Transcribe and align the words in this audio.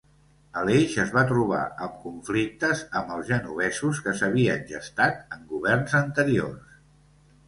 Aleix 0.59 0.93
es 1.01 1.11
va 1.15 1.23
trobar 1.31 1.65
amb 1.87 1.99
conflictes 2.05 2.81
amb 3.01 3.13
els 3.15 3.27
genovesos 3.33 3.99
que 4.07 4.13
s'havien 4.21 4.65
gestat 4.71 5.21
en 5.37 5.45
governs 5.53 5.95
anteriors. 6.01 6.81